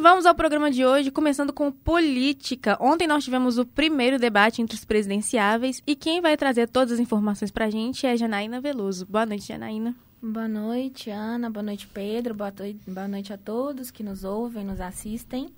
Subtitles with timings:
[0.00, 2.74] vamos ao programa de hoje, começando com política.
[2.80, 6.98] Ontem nós tivemos o primeiro debate entre os presidenciáveis e quem vai trazer todas as
[6.98, 9.04] informações para a gente é Janaína Veloso.
[9.04, 9.94] Boa noite, Janaína.
[10.22, 11.50] Boa noite, Ana.
[11.50, 12.34] Boa noite, Pedro.
[12.34, 12.50] Boa,
[12.86, 15.50] boa noite a todos que nos ouvem, nos assistem.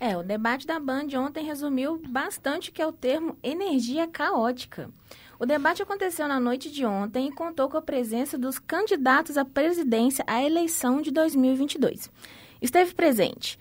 [0.00, 4.90] É, o debate da Band ontem resumiu bastante o que é o termo energia caótica.
[5.38, 9.44] O debate aconteceu na noite de ontem e contou com a presença dos candidatos à
[9.44, 12.10] presidência à eleição de 2022.
[12.60, 13.56] Esteve presente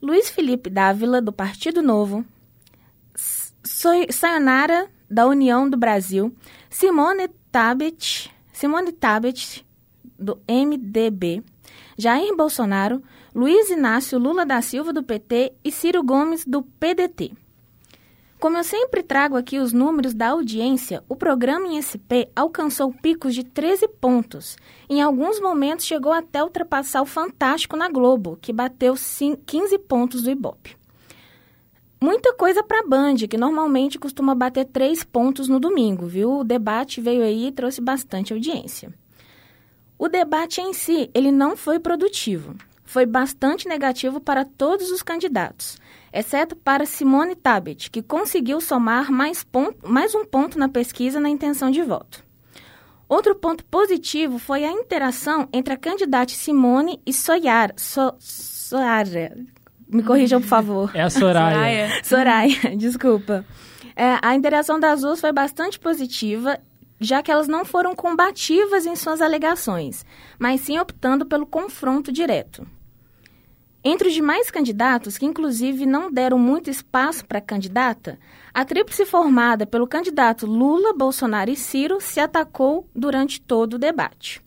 [0.00, 2.24] Luiz Felipe Dávila, do Partido Novo,
[3.64, 6.34] Sayonara, da União do Brasil,
[6.68, 9.64] Simone Tabet, Simone Tabet,
[10.18, 11.42] do MDB,
[11.96, 13.02] Jair Bolsonaro,
[13.34, 17.32] Luiz Inácio Lula da Silva, do PT, e Ciro Gomes, do PDT.
[18.38, 23.34] Como eu sempre trago aqui os números da audiência, o programa em SP alcançou picos
[23.34, 24.58] de 13 pontos.
[24.90, 30.30] Em alguns momentos chegou até ultrapassar o Fantástico na Globo, que bateu 15 pontos do
[30.30, 30.76] Ibope.
[31.98, 36.40] Muita coisa para a Band, que normalmente costuma bater 3 pontos no domingo, viu?
[36.40, 38.92] O debate veio aí e trouxe bastante audiência.
[39.98, 42.54] O debate em si, ele não foi produtivo.
[42.84, 45.78] Foi bastante negativo para todos os candidatos
[46.12, 51.28] exceto para Simone Tabet, que conseguiu somar mais, ponto, mais um ponto na pesquisa na
[51.28, 52.24] intenção de voto.
[53.08, 57.72] Outro ponto positivo foi a interação entre a candidata Simone e Soyara.
[57.76, 59.36] So, Soyara.
[59.88, 60.90] Me corrijam, por favor.
[60.92, 62.02] É a Soraya.
[62.02, 63.44] Soraya, desculpa.
[63.94, 66.58] É, a interação das duas foi bastante positiva,
[67.00, 70.04] já que elas não foram combativas em suas alegações,
[70.38, 72.66] mas sim optando pelo confronto direto.
[73.88, 78.18] Entre os demais candidatos, que inclusive não deram muito espaço para a candidata,
[78.52, 84.42] a tríplice formada pelo candidato Lula, Bolsonaro e Ciro se atacou durante todo o debate.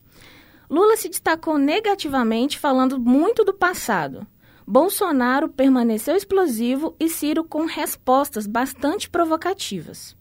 [0.69, 4.27] Lula se destacou negativamente, falando muito do passado.
[4.67, 10.17] Bolsonaro permaneceu explosivo e Ciro com respostas bastante provocativas.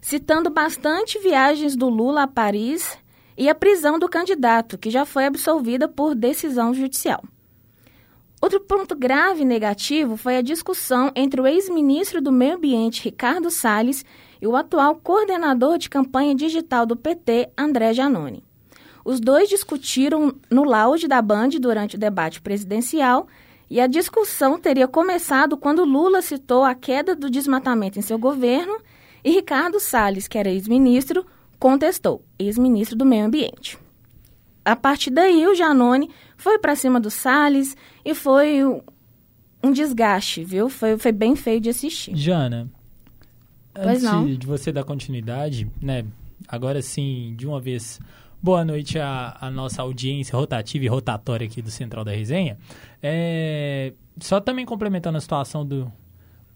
[0.00, 2.96] Citando bastante viagens do Lula a Paris
[3.36, 7.24] e a prisão do candidato, que já foi absolvida por decisão judicial.
[8.40, 13.50] Outro ponto grave e negativo foi a discussão entre o ex-ministro do Meio Ambiente, Ricardo
[13.50, 14.02] Salles,
[14.40, 18.42] e o atual coordenador de campanha digital do PT, André Janone.
[19.04, 23.26] Os dois discutiram no lounge da Band durante o debate presidencial
[23.68, 28.78] e a discussão teria começado quando Lula citou a queda do desmatamento em seu governo
[29.22, 31.26] e Ricardo Salles, que era ex-ministro,
[31.58, 33.78] contestou, ex-ministro do Meio Ambiente.
[34.64, 38.62] A partir daí, o Janone foi para cima do Salles e foi
[39.62, 40.68] um desgaste, viu?
[40.68, 42.14] Foi, foi bem feio de assistir.
[42.16, 42.70] Jana,
[43.74, 44.26] pois antes não.
[44.26, 46.04] de você dar continuidade, né?
[46.48, 48.00] Agora sim, de uma vez,
[48.42, 52.58] boa noite à, à nossa audiência rotativa e rotatória aqui do Central da Resenha.
[53.02, 55.90] É, só também complementando a situação do...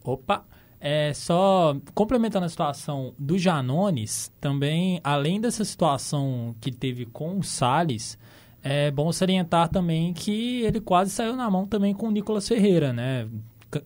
[0.03, 0.45] Opa!
[0.87, 7.43] É, só complementando a situação do Janones, também, além dessa situação que teve com o
[7.43, 8.19] Salles,
[8.63, 12.93] é bom salientar também que ele quase saiu na mão também com o Nicolas Ferreira,
[12.93, 13.27] né?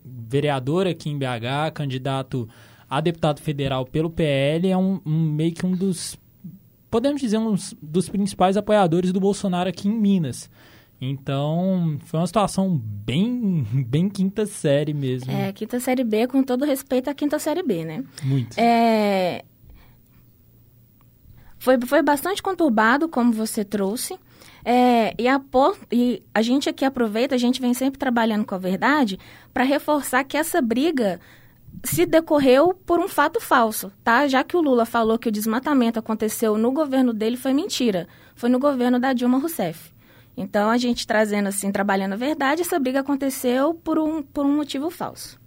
[0.03, 2.49] Vereador aqui em BH, candidato
[2.89, 6.19] a deputado federal pelo PL, é um, um meio que um dos,
[6.91, 10.49] podemos dizer, um dos principais apoiadores do Bolsonaro aqui em Minas.
[11.01, 15.31] Então, foi uma situação bem, bem quinta série mesmo.
[15.31, 18.03] É, quinta série B, com todo respeito à quinta série B, né?
[18.23, 18.57] Muito.
[18.57, 19.45] É...
[21.57, 24.17] Foi, foi bastante conturbado, como você trouxe.
[24.63, 25.41] É, e, a,
[25.91, 29.17] e a gente aqui aproveita, a gente vem sempre trabalhando com a verdade
[29.53, 31.19] para reforçar que essa briga
[31.83, 34.27] se decorreu por um fato falso, tá?
[34.27, 38.07] Já que o Lula falou que o desmatamento aconteceu no governo dele, foi mentira.
[38.35, 39.91] Foi no governo da Dilma Rousseff.
[40.39, 44.55] Então, a gente trazendo assim, trabalhando a verdade, essa briga aconteceu por um, por um
[44.55, 45.37] motivo falso.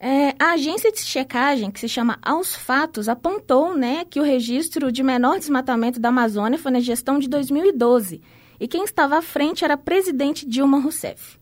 [0.00, 4.90] É, a agência de checagem, que se chama Aos Fatos, apontou né, que o registro
[4.90, 8.20] de menor desmatamento da Amazônia foi na gestão de 2012
[8.58, 11.38] e quem estava à frente era a presidente Dilma Rousseff.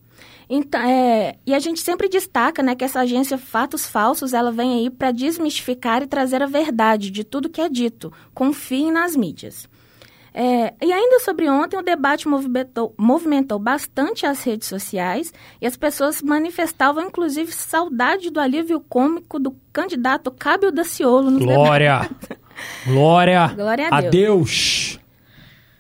[0.47, 4.75] Então, é, e a gente sempre destaca né, que essa agência Fatos Falsos ela vem
[4.75, 8.13] aí para desmistificar e trazer a verdade de tudo que é dito.
[8.35, 9.67] Confiem nas mídias.
[10.35, 15.77] É, e ainda sobre ontem, o debate movimentou, movimentou bastante as redes sociais e as
[15.77, 21.31] pessoas manifestavam, inclusive, saudade do alívio cômico do candidato Cábio Daciolo.
[21.31, 22.11] Nos Glória!
[22.87, 23.49] Glória!
[23.49, 24.07] Glória a Deus.
[24.07, 25.01] a Deus!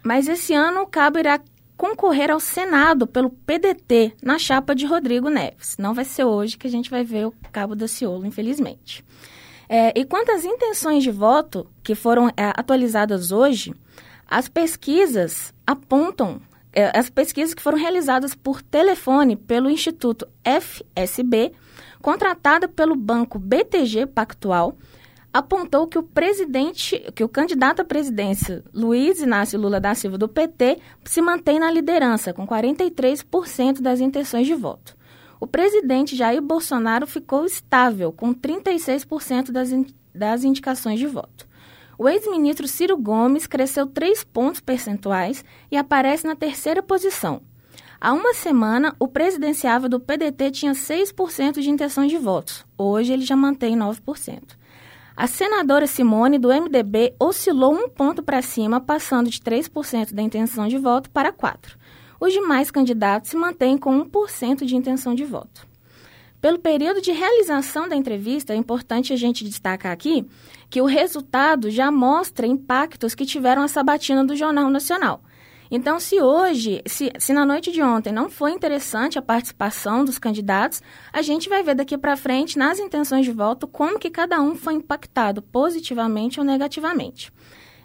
[0.02, 1.40] Mas esse ano o Cabo irá
[1.76, 5.76] concorrer ao Senado pelo PDT na chapa de Rodrigo Neves.
[5.78, 9.05] Não vai ser hoje que a gente vai ver o Cabo Daciolo, infelizmente.
[9.69, 13.72] É, e quanto às intenções de voto que foram é, atualizadas hoje,
[14.32, 16.40] as pesquisas apontam
[16.73, 21.52] é, as pesquisas que foram realizadas por telefone pelo Instituto FSB,
[22.00, 24.79] contratada pelo banco BTG Pactual,
[25.31, 30.26] apontou que o presidente, que o candidato à presidência, Luiz Inácio Lula da Silva do
[30.26, 34.96] PT, se mantém na liderança com 43% das intenções de voto.
[35.38, 39.84] O presidente Jair Bolsonaro ficou estável com 36% das, in,
[40.14, 41.51] das indicações de voto.
[41.98, 47.42] O ex-ministro Ciro Gomes cresceu 3 pontos percentuais e aparece na terceira posição.
[48.00, 52.66] Há uma semana, o presidenciável do PDT tinha 6% de intenção de votos.
[52.76, 54.56] Hoje, ele já mantém 9%.
[55.14, 60.66] A senadora Simone, do MDB, oscilou um ponto para cima, passando de 3% da intenção
[60.66, 61.76] de voto para 4%.
[62.18, 65.66] Os demais candidatos se mantêm com 1% de intenção de voto.
[66.40, 70.26] Pelo período de realização da entrevista, é importante a gente destacar aqui
[70.72, 75.22] que o resultado já mostra impactos que tiveram a sabatina do Jornal Nacional.
[75.70, 80.19] Então, se hoje, se, se na noite de ontem não foi interessante a participação dos
[80.19, 80.80] candidatos,
[81.12, 84.54] a gente vai ver daqui para frente, nas intenções de voto, como que cada um
[84.54, 87.30] foi impactado, positivamente ou negativamente.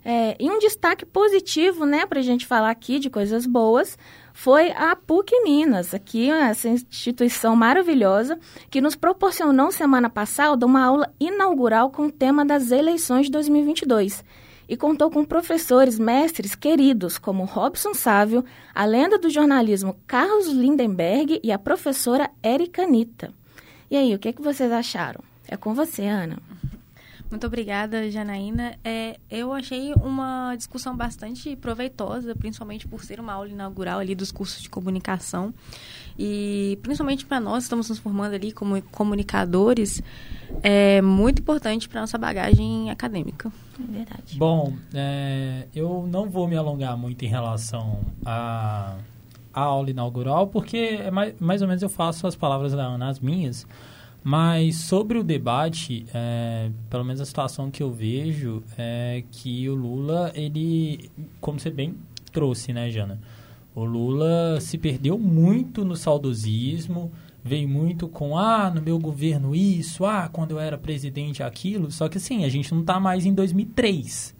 [0.06, 3.98] É, e um destaque positivo, né, para a gente falar aqui de coisas boas,
[4.40, 8.38] foi a PUC Minas, aqui essa instituição maravilhosa
[8.70, 14.24] que nos proporcionou semana passada uma aula inaugural com o tema das eleições de 2022
[14.70, 18.46] e contou com professores mestres queridos como Robson Sávio,
[18.76, 23.34] a lenda do jornalismo Carlos Lindenberg e a professora Erika Nita.
[23.90, 25.24] E aí, o que, é que vocês acharam?
[25.48, 26.38] É com você, Ana.
[27.30, 28.78] Muito obrigada, Janaína.
[28.84, 34.32] É, eu achei uma discussão bastante proveitosa, principalmente por ser uma aula inaugural ali dos
[34.32, 35.54] cursos de comunicação.
[36.18, 40.02] E principalmente para nós, estamos nos formando ali como comunicadores,
[40.64, 43.52] é muito importante para nossa bagagem acadêmica.
[43.78, 44.38] É verdade.
[44.38, 48.96] Bom, é, eu não vou me alongar muito em relação à,
[49.54, 53.10] à aula inaugural, porque é mais, mais ou menos eu faço as palavras da Ana
[53.10, 53.68] as minhas.
[54.24, 59.76] Mas sobre o debate, é, pelo menos a situação que eu vejo é que o
[59.76, 61.10] Lula, ele,
[61.40, 61.96] como você bem
[62.32, 63.20] trouxe, né, Jana?
[63.74, 67.12] O Lula se perdeu muito no saudosismo,
[67.44, 71.90] veio muito com, ah, no meu governo isso, ah, quando eu era presidente aquilo.
[71.92, 74.36] Só que assim, a gente não está mais em 2003.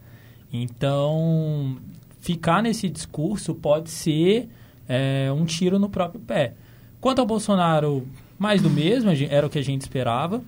[0.52, 1.78] Então,
[2.20, 4.50] ficar nesse discurso pode ser
[4.88, 6.56] é, um tiro no próprio pé.
[7.00, 10.44] Quanto ao Bolsonaro, mais do mesmo, era o que a gente esperava.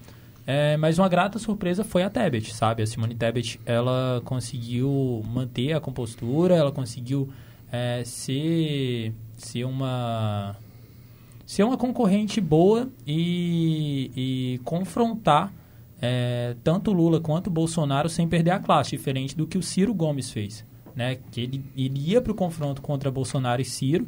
[0.52, 2.82] É, mas uma grata surpresa foi a Tebet, sabe?
[2.82, 7.30] A Simone Tebet, ela conseguiu manter a compostura, ela conseguiu
[7.72, 10.56] é, ser, ser uma
[11.46, 15.52] ser uma concorrente boa e, e confrontar
[16.02, 20.32] é, tanto Lula quanto Bolsonaro sem perder a classe, diferente do que o Ciro Gomes
[20.32, 20.66] fez,
[20.96, 21.18] né?
[21.32, 24.08] Que ele, ele ia para o confronto contra Bolsonaro e Ciro,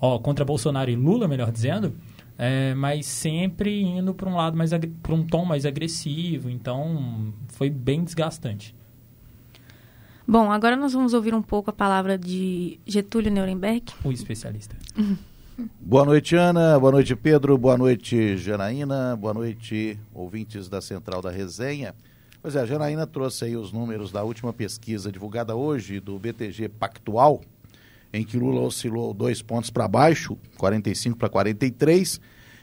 [0.00, 1.94] ó, contra Bolsonaro e Lula, melhor dizendo,
[2.36, 4.70] é, mas sempre indo para um lado mais
[5.02, 8.74] para um tom mais agressivo, então foi bem desgastante.
[10.26, 13.92] Bom, agora nós vamos ouvir um pouco a palavra de Getúlio Nuremberg.
[14.02, 14.74] O especialista.
[15.78, 16.80] Boa noite, Ana.
[16.80, 17.56] Boa noite, Pedro.
[17.56, 19.14] Boa noite, Janaína.
[19.16, 21.94] Boa noite, ouvintes da Central da Resenha.
[22.42, 26.68] Pois é, a Janaína trouxe aí os números da última pesquisa divulgada hoje do BTG
[26.70, 27.40] Pactual,
[28.14, 32.20] em que Lula oscilou dois pontos para baixo, 45 para 43.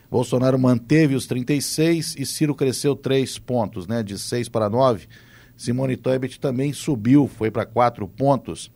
[0.09, 5.07] Bolsonaro manteve os 36 e Ciro cresceu três pontos, né, de 6 para 9.
[5.57, 8.71] Simone Tebet também subiu, foi para quatro pontos.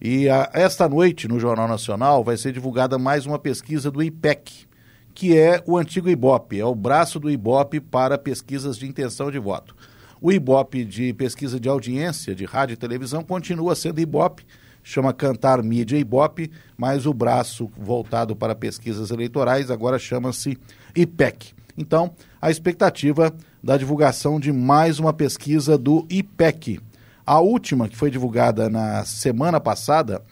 [0.00, 4.66] E a, esta noite, no Jornal Nacional, vai ser divulgada mais uma pesquisa do IPEC,
[5.14, 9.38] que é o antigo IBOP, é o braço do IBOP para pesquisas de intenção de
[9.38, 9.76] voto.
[10.22, 14.46] O IBOP de pesquisa de audiência de rádio e televisão continua sendo IBOP,
[14.88, 20.56] chama Cantar Mídia IBOP, mas o braço voltado para pesquisas eleitorais agora chama-se
[20.96, 21.52] IPEC.
[21.76, 23.30] Então, a expectativa
[23.62, 26.80] da divulgação de mais uma pesquisa do IPEC,
[27.26, 30.22] a última, que foi divulgada na semana passada,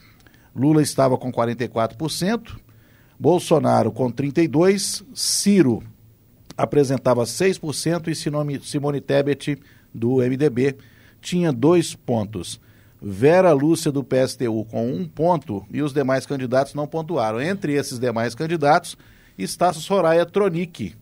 [0.55, 2.57] Lula estava com 44%,
[3.21, 5.83] Bolsonaro com 32%, Ciro
[6.57, 9.59] apresentava 6% e Simone Tebet,
[9.93, 10.79] do MDB,
[11.21, 12.59] tinha dois pontos.
[13.01, 17.41] Vera Lúcia, do PSTU, com um ponto e os demais candidatos não pontuaram.
[17.41, 18.97] Entre esses demais candidatos
[19.37, 20.95] está Soraya Tronic,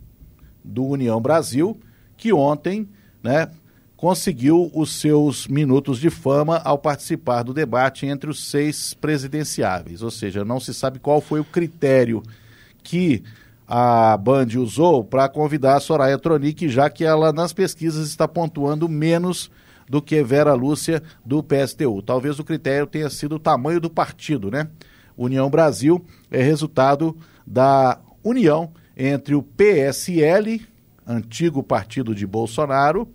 [0.63, 1.79] do União Brasil,
[2.17, 2.89] que ontem
[3.23, 3.51] né,
[3.97, 10.03] conseguiu os seus minutos de fama ao participar do debate entre os seis presidenciáveis.
[10.03, 12.23] Ou seja, não se sabe qual foi o critério
[12.83, 13.23] que
[13.67, 18.89] a Band usou para convidar a Soraya Tronic, já que ela nas pesquisas está pontuando
[18.89, 19.51] menos
[19.89, 22.03] do que Vera Lúcia do PSTU.
[22.03, 24.69] Talvez o critério tenha sido o tamanho do partido, né?
[25.17, 30.61] União Brasil, é resultado da união entre o PSL,
[31.07, 33.09] antigo partido de Bolsonaro,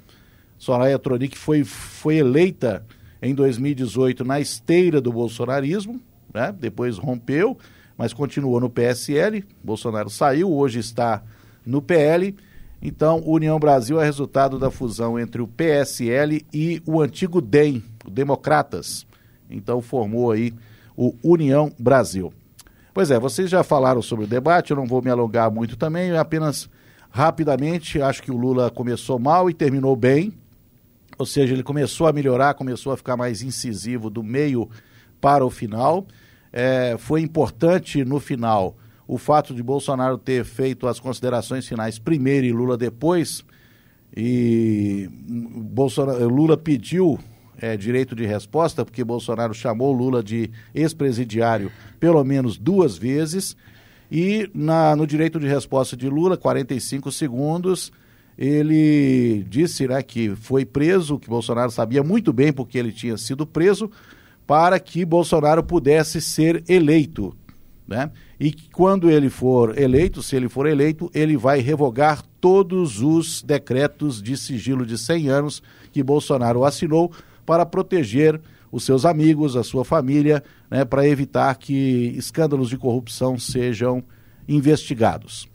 [0.59, 2.85] Soraya Tronic foi, foi eleita
[3.21, 6.01] em 2018 na esteira do bolsonarismo,
[6.33, 6.53] né?
[6.57, 7.57] depois rompeu,
[7.97, 9.45] mas continuou no PSL.
[9.63, 11.23] Bolsonaro saiu, hoje está
[11.65, 12.35] no PL.
[12.81, 18.09] Então, União Brasil é resultado da fusão entre o PSL e o antigo DEM, o
[18.09, 19.05] Democratas.
[19.49, 20.53] Então, formou aí
[20.95, 22.33] o União Brasil.
[22.93, 26.11] Pois é, vocês já falaram sobre o debate, eu não vou me alongar muito também,
[26.17, 26.69] apenas
[27.09, 30.33] rapidamente, acho que o Lula começou mal e terminou bem,
[31.17, 34.69] ou seja, ele começou a melhorar, começou a ficar mais incisivo do meio
[35.19, 36.07] para o final.
[36.51, 38.75] É, foi importante no final
[39.09, 43.43] o fato de Bolsonaro ter feito as considerações finais primeiro e Lula depois.
[44.15, 47.17] E Bolsonaro, Lula pediu
[47.59, 53.57] é, direito de resposta, porque Bolsonaro chamou Lula de ex-presidiário pelo menos duas vezes.
[54.11, 57.91] E na, no direito de resposta de Lula, 45 segundos,
[58.37, 63.43] ele disse né, que foi preso, que Bolsonaro sabia muito bem porque ele tinha sido
[63.43, 63.89] preso,
[64.45, 67.35] para que Bolsonaro pudesse ser eleito.
[67.87, 68.11] Né?
[68.39, 74.21] E quando ele for eleito, se ele for eleito, ele vai revogar todos os decretos
[74.21, 77.11] de sigilo de 100 anos que Bolsonaro assinou
[77.45, 78.39] para proteger
[78.71, 84.03] os seus amigos, a sua família, né, para evitar que escândalos de corrupção sejam
[84.47, 85.49] investigados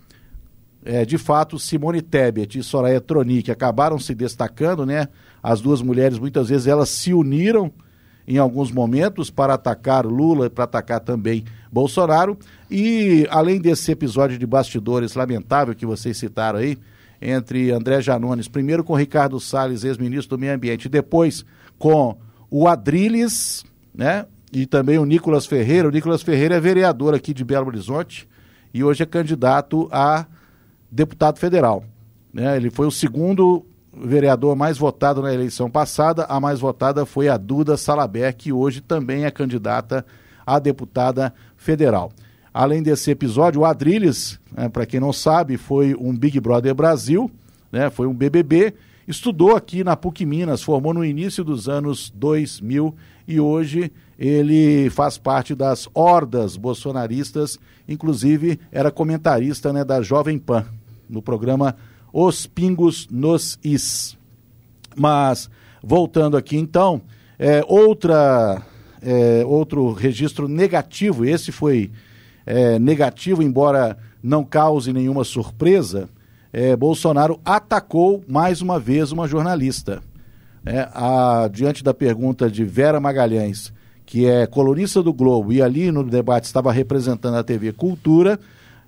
[0.85, 5.09] é, de fato, Simone Tebet e Soraya Tronic acabaram se destacando, né?
[5.43, 7.73] As duas mulheres, muitas vezes, elas se uniram
[8.27, 12.39] em alguns momentos para atacar Lula e para atacar também Bolsonaro.
[12.71, 16.79] E, além desse episódio de bastidores lamentável que vocês citaram aí,
[17.21, 21.45] entre André Janones, primeiro com Ricardo Salles, ex-ministro do Meio Ambiente, depois
[21.79, 22.17] com
[22.51, 23.65] o Adriles,
[23.95, 24.27] né?
[24.53, 25.89] E também o Nicolas Ferreira.
[25.89, 28.29] O Nicolas Ferreira é vereador aqui de Belo Horizonte
[28.73, 30.27] e hoje é candidato a
[30.91, 31.85] deputado federal.
[32.33, 32.57] Né?
[32.57, 33.67] Ele foi o segundo
[33.97, 36.25] vereador mais votado na eleição passada.
[36.25, 40.05] A mais votada foi a Duda Salaber, que hoje também é candidata
[40.47, 42.13] a deputada federal.
[42.53, 47.31] Além desse episódio, o Adrilles, né, para quem não sabe, foi um Big Brother Brasil,
[47.73, 48.75] né, foi um BBB,
[49.09, 52.95] estudou aqui na PUC Minas, formou no início dos anos 2000
[53.27, 57.59] e hoje ele faz parte das hordas bolsonaristas,
[57.89, 60.65] inclusive era comentarista né, da Jovem Pan
[61.11, 61.77] no programa
[62.17, 64.17] Os Pingos nos Is.
[64.95, 65.51] Mas,
[65.83, 67.03] voltando aqui então,
[67.37, 68.63] é, outra,
[69.03, 71.91] é, outro registro negativo, esse foi
[72.47, 76.09] é, negativo, embora não cause nenhuma surpresa,
[76.53, 80.01] é, Bolsonaro atacou mais uma vez uma jornalista.
[80.65, 83.73] É, a, diante da pergunta de Vera Magalhães,
[84.07, 88.39] que é colunista do Globo e ali no debate estava representando a TV Cultura,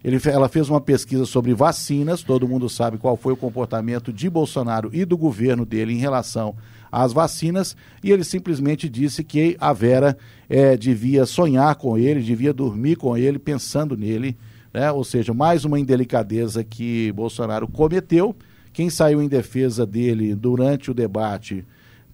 [0.07, 4.31] ele, ela fez uma pesquisa sobre vacinas, todo mundo sabe qual foi o comportamento de
[4.31, 6.55] Bolsonaro e do governo dele em relação
[6.93, 10.17] às vacinas, e ele simplesmente disse que a Vera
[10.49, 14.37] é, devia sonhar com ele, devia dormir com ele, pensando nele,
[14.73, 14.93] né?
[14.93, 18.37] ou seja, mais uma indelicadeza que Bolsonaro cometeu.
[18.73, 21.65] Quem saiu em defesa dele durante o debate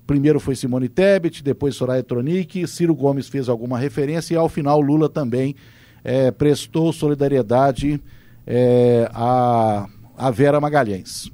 [0.07, 4.81] primeiro foi Simone Tebet, depois Soraya Tronic, Ciro Gomes fez alguma referência e ao final
[4.81, 5.55] Lula também
[6.05, 8.01] é, prestou solidariedade
[8.47, 11.31] é, a, a Vera Magalhães.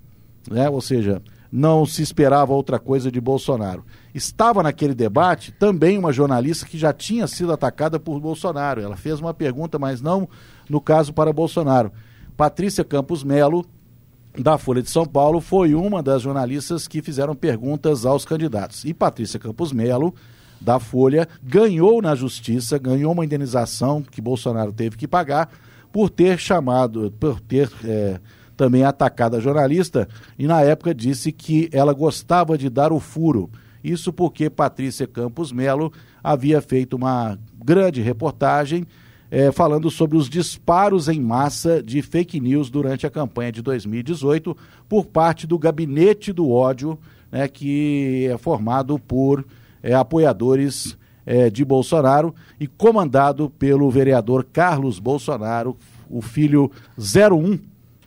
[0.51, 0.69] Né?
[0.69, 3.85] Ou seja, não se esperava outra coisa de Bolsonaro.
[4.15, 8.81] Estava naquele debate também uma jornalista que já tinha sido atacada por Bolsonaro.
[8.81, 10.29] Ela fez uma pergunta, mas não
[10.69, 11.91] no caso para Bolsonaro.
[12.37, 13.65] Patrícia Campos Melo,
[14.39, 18.85] da Folha de São Paulo, foi uma das jornalistas que fizeram perguntas aos candidatos.
[18.85, 20.15] E Patrícia Campos Melo
[20.61, 25.51] da Folha, ganhou na justiça, ganhou uma indenização que Bolsonaro teve que pagar
[25.93, 28.21] por ter chamado, por ter é,
[28.57, 33.51] também atacado a jornalista e na época disse que ela gostava de dar o furo.
[33.83, 38.87] Isso porque Patrícia Campos Melo havia feito uma grande reportagem
[39.31, 44.57] é, falando sobre os disparos em massa de fake news durante a campanha de 2018
[44.89, 46.99] por parte do gabinete do ódio,
[47.31, 49.45] né, que é formado por
[49.83, 55.77] é, apoiadores é, de Bolsonaro e comandado pelo vereador Carlos Bolsonaro,
[56.09, 57.59] o filho 01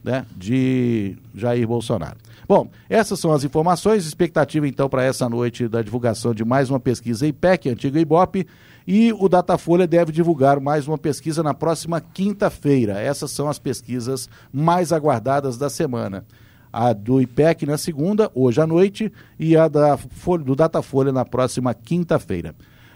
[0.03, 2.17] né, de Jair Bolsonaro.
[2.47, 4.05] Bom, essas são as informações.
[4.05, 8.47] Expectativa então para essa noite da divulgação de mais uma pesquisa IPEC, antiga Ibope,
[8.87, 12.99] e o Datafolha deve divulgar mais uma pesquisa na próxima quinta-feira.
[12.99, 16.25] Essas são as pesquisas mais aguardadas da semana
[16.71, 21.25] a do IPEC na segunda, hoje à noite, e a da Folha, do Datafolha na
[21.25, 22.55] próxima quinta-feira.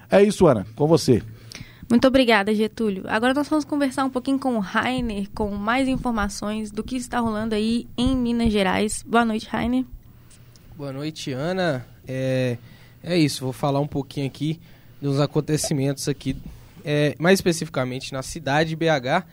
[0.10, 1.22] É isso, Ana, com você.
[1.90, 3.04] Muito obrigada, Getúlio.
[3.08, 7.20] Agora nós vamos conversar um pouquinho com o Rainer, com mais informações do que está
[7.20, 9.04] rolando aí em Minas Gerais.
[9.06, 9.86] Boa noite, Rainer.
[10.76, 11.86] Boa noite, Ana.
[12.08, 12.58] É,
[13.04, 14.60] é isso, vou falar um pouquinho aqui
[15.00, 16.36] dos acontecimentos aqui,
[16.84, 19.26] é, mais especificamente na cidade de BH,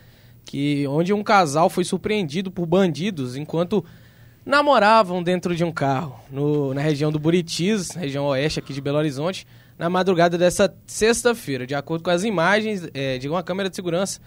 [0.44, 3.82] que onde um casal foi surpreendido por bandidos enquanto
[4.44, 8.98] namoravam dentro de um carro no, na região do Buritis, região oeste aqui de Belo
[8.98, 9.46] Horizonte
[9.78, 11.66] na madrugada dessa sexta-feira.
[11.66, 14.20] De acordo com as imagens é, de uma câmera de segurança,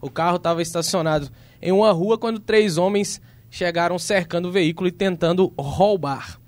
[0.00, 4.92] o carro estava estacionado em uma rua quando três homens chegaram cercando o veículo e
[4.92, 6.38] tentando roubar.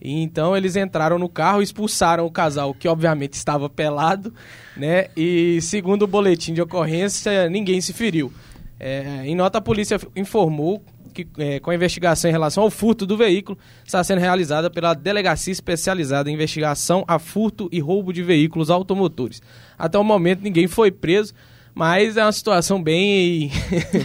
[0.00, 4.34] E então eles entraram no carro, expulsaram o casal, que obviamente estava pelado,
[4.76, 5.06] né?
[5.16, 8.32] E segundo o boletim de ocorrência, ninguém se feriu.
[8.78, 10.82] É, em nota, a polícia informou
[11.14, 14.92] que, é, com a investigação em relação ao furto do veículo está sendo realizada pela
[14.92, 19.40] Delegacia Especializada em Investigação a Furto e Roubo de Veículos Automotores.
[19.78, 21.32] Até o momento ninguém foi preso,
[21.72, 23.50] mas é uma situação bem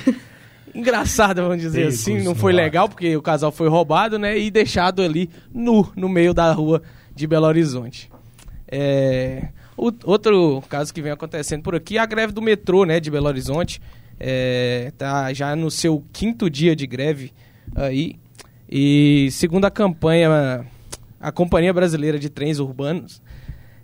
[0.73, 2.21] engraçada, vamos dizer assim.
[2.21, 6.33] Não foi legal porque o casal foi roubado, né, e deixado ali nu no meio
[6.33, 6.81] da rua
[7.15, 8.09] de Belo Horizonte.
[8.67, 9.49] É...
[9.75, 13.27] Outro caso que vem acontecendo por aqui é a greve do metrô, né, de Belo
[13.27, 13.81] Horizonte
[14.19, 17.31] é, tá já no seu quinto dia de greve
[17.75, 18.15] aí.
[18.69, 20.65] E segundo a campanha,
[21.19, 23.21] a Companhia Brasileira de Trens Urbanos,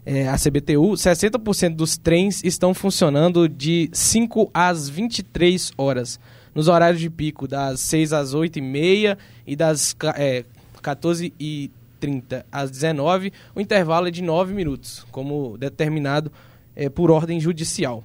[0.05, 6.19] é, a CBTU, 60% dos trens estão funcionando de 5 às 23 horas.
[6.53, 10.45] Nos horários de pico, das 6 às 8 e meia e das é,
[10.81, 16.31] 14 e 30 às 19, o intervalo é de 9 minutos, como determinado
[16.75, 18.03] é, por ordem judicial.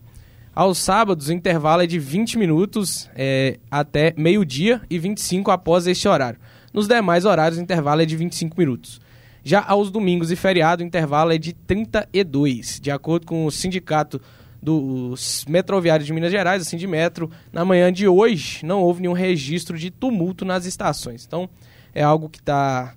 [0.61, 6.07] Aos sábados, o intervalo é de 20 minutos é, até meio-dia e 25 após este
[6.07, 6.39] horário.
[6.71, 9.01] Nos demais horários, o intervalo é de 25 minutos.
[9.43, 12.79] Já aos domingos e feriado, o intervalo é de 32.
[12.79, 14.21] De acordo com o sindicato
[14.63, 19.15] dos metroviários de Minas Gerais, assim de metro, na manhã de hoje não houve nenhum
[19.15, 21.25] registro de tumulto nas estações.
[21.27, 21.49] Então,
[21.95, 22.93] é algo que está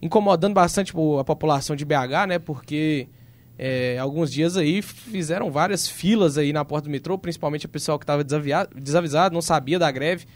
[0.00, 2.38] incomodando bastante a população de BH, né?
[2.38, 3.08] Porque
[3.58, 7.98] é, alguns dias aí fizeram várias filas aí na porta do metrô, principalmente o pessoal
[7.98, 10.26] que estava desavisado, não sabia da greve.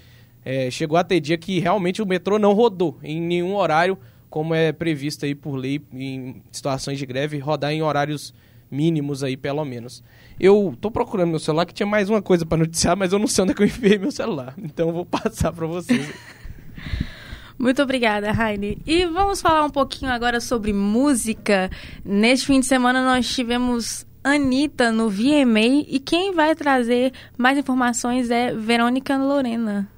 [0.44, 3.96] É, chegou a ter dia que realmente o metrô não rodou em nenhum horário,
[4.28, 8.34] como é previsto aí por lei em situações de greve, rodar em horários
[8.68, 10.02] mínimos aí, pelo menos.
[10.40, 13.28] Eu tô procurando meu celular, que tinha mais uma coisa para noticiar, mas eu não
[13.28, 14.54] sei onde é que eu enviei meu celular.
[14.58, 16.12] Então eu vou passar para vocês.
[17.58, 18.78] Muito obrigada, Raine.
[18.86, 21.70] E vamos falar um pouquinho agora sobre música.
[22.04, 28.30] Neste fim de semana nós tivemos Anitta no VMA e quem vai trazer mais informações
[28.30, 29.88] é Verônica Lorena.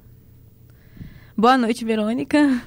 [1.37, 2.63] Boa noite, Verônica.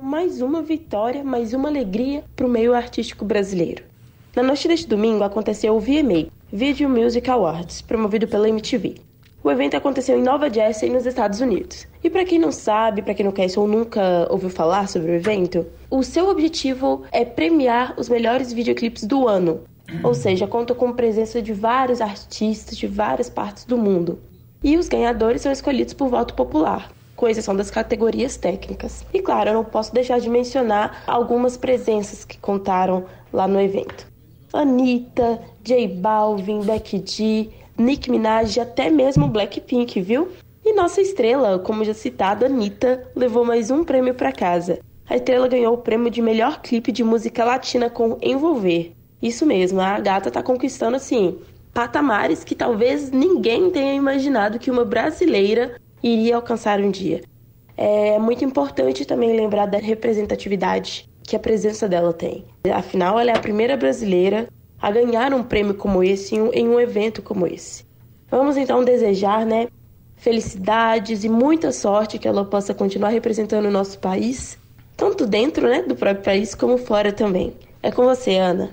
[0.00, 3.84] Mais uma vitória, mais uma alegria para o meio artístico brasileiro.
[4.36, 8.96] Na noite deste domingo aconteceu o VMA, Video Music Awards, promovido pela MTV.
[9.42, 11.86] O evento aconteceu em Nova Jersey, nos Estados Unidos.
[12.04, 15.14] E para quem não sabe, para quem não conhece ou nunca ouviu falar sobre o
[15.14, 19.62] evento, o seu objetivo é premiar os melhores videoclipes do ano.
[20.04, 24.20] Ou seja, conta com a presença de vários artistas de várias partes do mundo.
[24.62, 29.06] E os ganhadores são escolhidos por voto popular, com exceção das categorias técnicas.
[29.12, 34.06] E claro, eu não posso deixar de mencionar algumas presenças que contaram lá no evento.
[34.52, 40.28] Anitta, J Balvin, Becky G, Nick Minaj e até mesmo Blackpink, viu?
[40.64, 44.80] E nossa estrela, como já citado, Anitta, levou mais um prêmio para casa.
[45.08, 48.92] A estrela ganhou o prêmio de melhor clipe de música latina com Envolver.
[49.22, 51.38] Isso mesmo, a gata tá conquistando assim
[51.72, 57.22] patamares que talvez ninguém tenha imaginado que uma brasileira iria alcançar um dia.
[57.76, 62.42] É muito importante também lembrar da representatividade que a presença dela tem.
[62.74, 64.48] Afinal, ela é a primeira brasileira
[64.80, 67.84] a ganhar um prêmio como esse em um, em um evento como esse.
[68.30, 69.68] Vamos então desejar, né,
[70.16, 74.58] felicidades e muita sorte que ela possa continuar representando o nosso país,
[74.96, 77.52] tanto dentro, né, do próprio país como fora também.
[77.82, 78.70] É com você, Ana.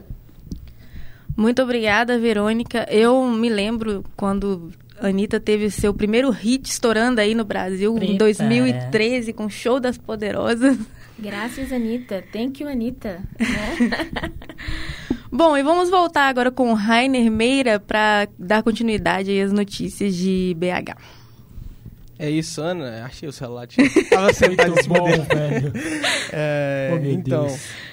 [1.36, 2.88] Muito obrigada, Verônica.
[2.90, 8.14] Eu me lembro quando a Anitta teve seu primeiro hit estourando aí no Brasil Preta,
[8.14, 9.34] em 2013 é.
[9.34, 10.78] com Show das Poderosas.
[11.18, 12.24] Graças, Anitta.
[12.32, 13.24] Thank you, Anitta.
[15.32, 20.56] Bom, e vamos voltar agora com o Rainer Meira para dar continuidade às notícias de
[20.58, 20.96] BH.
[22.18, 23.06] É isso, Ana.
[23.06, 23.68] Achei o celular.
[24.10, 25.22] Tava sentado em cima dele.
[25.24, 25.74] velho.
[26.38, 27.48] É, oh, então,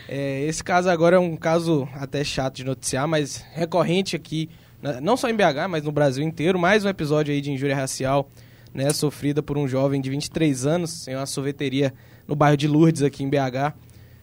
[0.08, 4.48] é, esse caso agora é um caso até chato de noticiar, mas recorrente aqui,
[4.80, 6.58] né, não só em BH, mas no Brasil inteiro.
[6.58, 8.28] Mais um episódio aí de injúria racial,
[8.74, 11.94] né, sofrida por um jovem de 23 anos em uma sorveteria
[12.26, 13.74] no bairro de Lourdes, aqui em BH.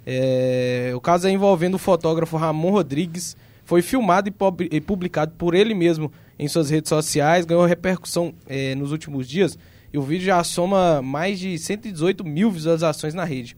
[0.06, 4.34] É, o caso é envolvendo o fotógrafo Ramon Rodrigues, foi filmado
[4.72, 9.58] e publicado por ele mesmo em suas redes sociais, ganhou repercussão é, nos últimos dias
[9.94, 13.56] e o vídeo já soma mais de 118 mil visualizações na rede.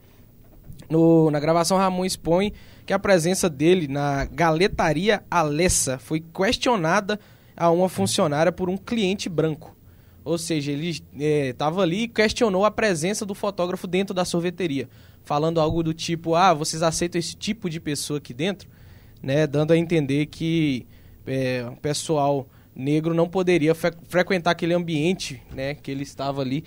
[0.89, 2.53] No, na gravação, Ramon expõe
[2.85, 7.19] que a presença dele na galetaria Alessa foi questionada
[7.55, 9.75] a uma funcionária por um cliente branco.
[10.23, 14.87] Ou seja, ele estava é, ali e questionou a presença do fotógrafo dentro da sorveteria,
[15.23, 18.69] falando algo do tipo: ah, vocês aceitam esse tipo de pessoa aqui dentro?
[19.21, 20.85] Né, dando a entender que
[21.27, 26.63] é, o pessoal negro não poderia fre frequentar aquele ambiente né, que ele estava ali.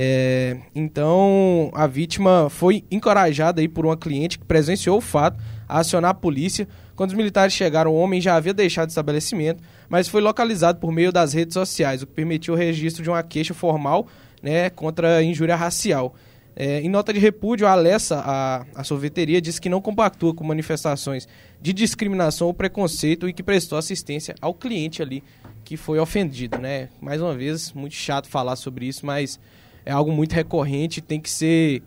[0.00, 5.80] É, então, a vítima foi encorajada aí por uma cliente que presenciou o fato a
[5.80, 6.68] acionar a polícia.
[6.94, 10.92] Quando os militares chegaram, o homem já havia deixado o estabelecimento, mas foi localizado por
[10.92, 14.06] meio das redes sociais, o que permitiu o registro de uma queixa formal
[14.42, 16.14] né, contra injúria racial.
[16.60, 20.42] É, em nota de repúdio, a Alessa, a, a sorveteria, disse que não compactua com
[20.42, 21.28] manifestações
[21.60, 25.22] de discriminação ou preconceito e que prestou assistência ao cliente ali
[25.64, 26.88] que foi ofendido, né?
[27.00, 29.38] Mais uma vez, muito chato falar sobre isso, mas
[29.84, 31.82] é algo muito recorrente, tem que ser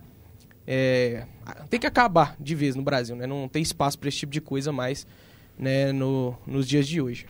[0.66, 1.26] é,
[1.70, 3.28] tem que acabar de vez no Brasil, né?
[3.28, 5.06] Não tem espaço para esse tipo de coisa mais,
[5.58, 7.26] né, no, nos dias de hoje.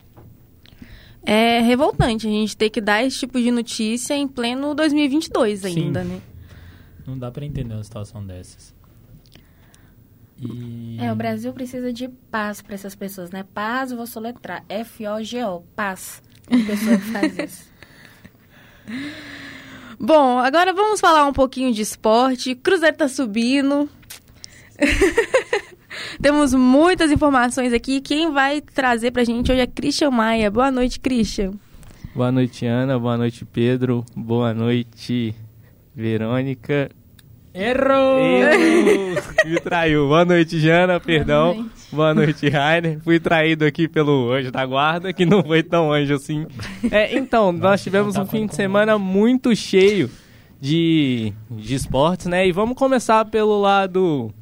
[1.24, 6.02] É revoltante a gente ter que dar esse tipo de notícia em pleno 2022 ainda,
[6.02, 6.08] Sim.
[6.08, 6.20] né?
[7.06, 8.74] Não dá para entender uma situação dessas.
[10.38, 10.96] E...
[11.00, 13.44] É, o Brasil precisa de paz para essas pessoas, né?
[13.54, 14.64] Paz, eu vou soletrar.
[14.68, 16.20] F-O-G-O, paz.
[16.50, 17.72] Uma pessoa que faz isso.
[19.98, 22.56] Bom, agora vamos falar um pouquinho de esporte.
[22.56, 23.88] Cruzeiro tá subindo.
[26.20, 28.00] Temos muitas informações aqui.
[28.00, 30.50] Quem vai trazer pra gente hoje é Christian Maia.
[30.50, 31.52] Boa noite, Christian.
[32.14, 32.98] Boa noite, Ana.
[32.98, 34.04] Boa noite, Pedro.
[34.14, 35.34] Boa noite,
[35.94, 36.90] Verônica.
[37.54, 38.18] Errou!
[38.18, 39.22] Errou!
[39.44, 40.08] Me traiu.
[40.08, 40.98] Boa noite, Jana.
[40.98, 41.52] Perdão.
[41.52, 43.00] Boa noite, Boa noite Rainer.
[43.02, 46.46] Fui traído aqui pelo anjo da guarda, que não foi tão anjo assim.
[46.90, 50.10] É, então, nós tivemos um fim de semana muito cheio
[50.58, 52.46] de, de esportes, né?
[52.46, 54.32] E vamos começar pelo lado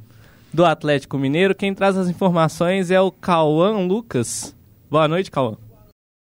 [0.53, 1.55] do Atlético Mineiro.
[1.55, 4.57] Quem traz as informações é o Cauã Lucas.
[4.91, 5.57] Boa noite, Cauã.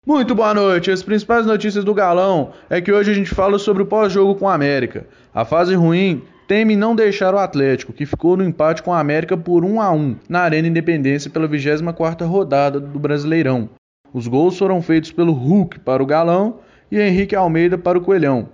[0.06, 0.90] Muito boa noite.
[0.90, 4.48] As principais notícias do Galão é que hoje a gente fala sobre o pós-jogo com
[4.48, 5.06] a América.
[5.34, 9.36] A fase ruim teme não deixar o Atlético, que ficou no empate com a América
[9.36, 13.68] por 1 a 1 na Arena Independência pela 24ª rodada do Brasileirão.
[14.12, 16.60] Os gols foram feitos pelo Hulk para o Galão
[16.90, 18.48] e Henrique Almeida para o Coelhão.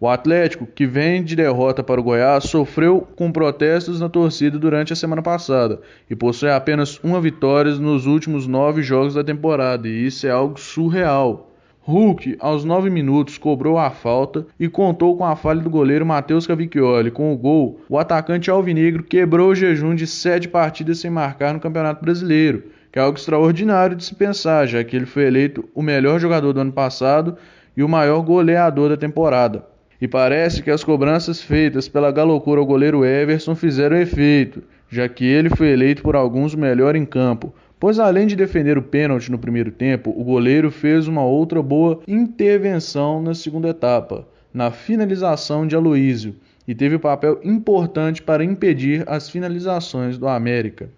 [0.00, 4.92] O Atlético, que vem de derrota para o Goiás, sofreu com protestos na torcida durante
[4.92, 10.06] a semana passada e possui apenas uma vitória nos últimos nove jogos da temporada, e
[10.06, 11.50] isso é algo surreal.
[11.80, 16.46] Hulk, aos 9 minutos, cobrou a falta e contou com a falha do goleiro Matheus
[16.46, 17.10] Cavicchioli.
[17.10, 21.58] Com o gol, o atacante alvinegro quebrou o jejum de sete partidas sem marcar no
[21.58, 25.82] Campeonato Brasileiro, que é algo extraordinário de se pensar, já que ele foi eleito o
[25.82, 27.36] melhor jogador do ano passado
[27.76, 29.64] e o maior goleador da temporada.
[30.00, 35.24] E parece que as cobranças feitas pela galocura ao goleiro Everson fizeram efeito, já que
[35.24, 39.30] ele foi eleito por alguns o melhor em campo, pois além de defender o pênalti
[39.30, 45.66] no primeiro tempo, o goleiro fez uma outra boa intervenção na segunda etapa, na finalização
[45.66, 46.34] de Aloísio,
[46.66, 50.90] e teve papel importante para impedir as finalizações do América.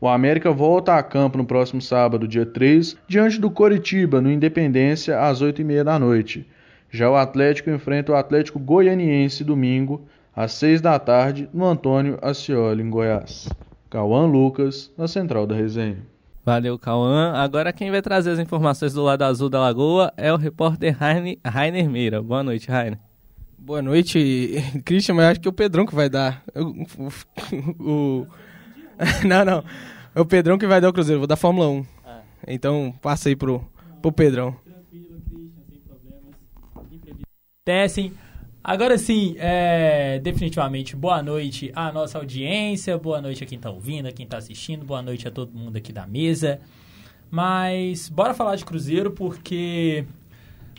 [0.00, 5.20] O América volta a campo no próximo sábado, dia 3, diante do Coritiba, no Independência,
[5.20, 6.46] às 8h30 da noite.
[6.90, 12.82] Já o Atlético enfrenta o Atlético Goianiense domingo, às 6 da tarde, no Antônio Ascioli,
[12.82, 13.48] em Goiás.
[13.88, 15.98] Cauã Lucas, na Central da Resenha.
[16.44, 17.32] Valeu, Cauã.
[17.34, 21.38] Agora quem vai trazer as informações do lado azul da lagoa é o repórter Rainer,
[21.44, 22.22] Rainer Meira.
[22.22, 22.98] Boa noite, Rainer.
[23.58, 24.54] Boa noite,
[24.86, 26.42] Christian, mas acho que é o Pedrão que vai dar.
[26.56, 28.26] O, o,
[29.26, 29.64] não, não.
[30.14, 31.86] É o Pedrão que vai dar o Cruzeiro, vou dar Fórmula 1.
[32.06, 32.20] Ah.
[32.48, 33.62] Então passa aí pro,
[34.00, 34.56] pro Pedrão.
[34.64, 35.78] Tranquilo, Christian, sem
[37.70, 37.92] problemas.
[37.92, 38.12] Tecem.
[38.62, 44.06] Agora sim, é, definitivamente, boa noite à nossa audiência, boa noite a quem está ouvindo,
[44.06, 46.60] a quem está assistindo, boa noite a todo mundo aqui da mesa.
[47.30, 50.04] Mas bora falar de Cruzeiro porque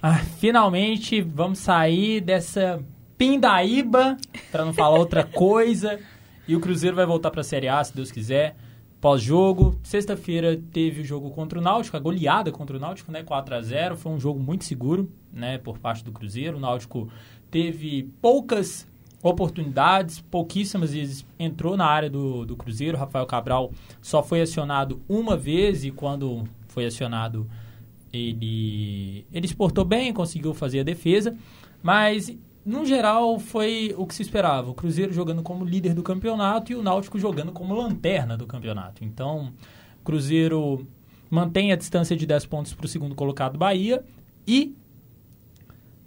[0.01, 2.83] ah, finalmente vamos sair dessa
[3.17, 4.17] pindaíba,
[4.51, 5.99] para não falar outra coisa,
[6.47, 8.55] e o Cruzeiro vai voltar para a Série A, se Deus quiser.
[9.01, 13.55] Pós-jogo, sexta-feira teve o jogo contra o Náutico, a goleada contra o Náutico, né, 4
[13.55, 16.57] a 0 Foi um jogo muito seguro, né, por parte do Cruzeiro.
[16.57, 17.09] O Náutico
[17.49, 18.87] teve poucas
[19.23, 22.95] oportunidades, pouquíssimas vezes entrou na área do, do Cruzeiro.
[22.95, 23.71] Rafael Cabral
[24.03, 27.49] só foi acionado uma vez e quando foi acionado
[28.13, 31.35] ele, ele exportou bem, conseguiu fazer a defesa.
[31.81, 32.31] Mas
[32.65, 34.69] no geral, foi o que se esperava.
[34.69, 39.03] O Cruzeiro jogando como líder do campeonato e o Náutico jogando como lanterna do campeonato.
[39.03, 39.51] Então,
[40.03, 40.87] Cruzeiro
[41.29, 44.03] mantém a distância de 10 pontos para o segundo colocado Bahia
[44.45, 44.75] e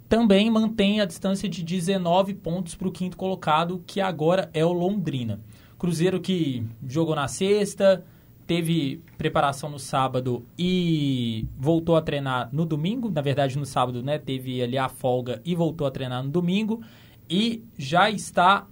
[0.09, 4.73] também mantém a distância de 19 pontos para o quinto colocado, que agora é o
[4.73, 5.41] Londrina.
[5.77, 8.05] Cruzeiro que jogou na sexta,
[8.47, 13.11] teve preparação no sábado e voltou a treinar no domingo.
[13.11, 14.19] Na verdade, no sábado, né?
[14.19, 16.83] Teve ali a folga e voltou a treinar no domingo.
[17.29, 18.67] E já está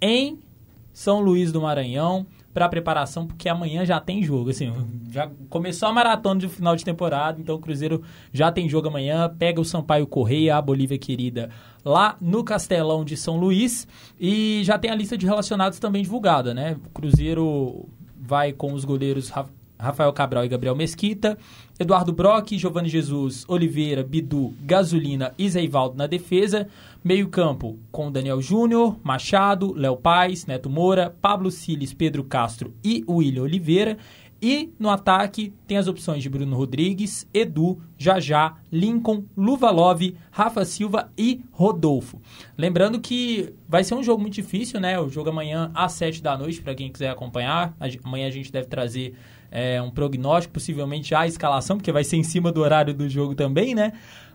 [0.00, 0.38] em
[0.92, 4.50] São Luís do Maranhão para preparação, porque amanhã já tem jogo.
[4.50, 4.72] Assim,
[5.10, 9.32] já começou a maratona de final de temporada, então o Cruzeiro já tem jogo amanhã.
[9.38, 11.50] Pega o Sampaio Correia, a Bolívia querida,
[11.84, 13.86] lá no Castelão de São Luís.
[14.18, 16.76] E já tem a lista de relacionados também divulgada, né?
[16.86, 17.88] O Cruzeiro
[18.28, 19.32] vai com os goleiros
[19.78, 21.38] Rafael Cabral e Gabriel Mesquita,
[21.78, 26.68] Eduardo Brock, Giovanni Jesus, Oliveira, Bidu, Gasolina e Zeivaldo na defesa.
[27.02, 33.44] Meio-campo com Daniel Júnior, Machado, Léo Paz, Neto Moura, Pablo Siles, Pedro Castro e William
[33.44, 33.96] Oliveira.
[34.40, 41.10] E no ataque tem as opções de Bruno Rodrigues, Edu, Jajá, Lincoln, Luvalov, Rafa Silva
[41.18, 42.20] e Rodolfo.
[42.56, 44.98] Lembrando que vai ser um jogo muito difícil, né?
[44.98, 47.76] O jogo amanhã às 7 da noite, para quem quiser acompanhar.
[48.04, 49.14] Amanhã a gente deve trazer
[49.50, 53.34] é, um prognóstico, possivelmente a escalação, porque vai ser em cima do horário do jogo
[53.34, 53.92] também, né?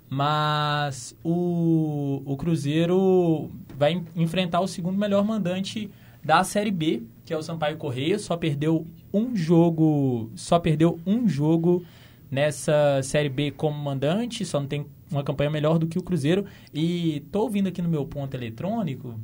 [0.10, 5.90] Mas o, o Cruzeiro vai enfrentar o segundo melhor mandante
[6.24, 11.28] da Série B, que é o Sampaio Correia, só perdeu um jogo, só perdeu um
[11.28, 11.86] jogo
[12.32, 16.46] nessa Série B como mandante, só não tem uma campanha melhor do que o Cruzeiro.
[16.74, 19.20] E tô ouvindo aqui no meu ponto eletrônico,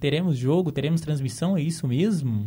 [0.00, 2.46] teremos jogo, teremos transmissão, é isso mesmo?